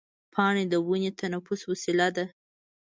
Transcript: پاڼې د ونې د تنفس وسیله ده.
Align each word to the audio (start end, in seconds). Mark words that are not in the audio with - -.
پاڼې 0.33 0.63
د 0.71 0.75
ونې 0.87 1.11
د 1.13 1.17
تنفس 1.21 1.61
وسیله 1.71 2.07
ده. 2.15 2.25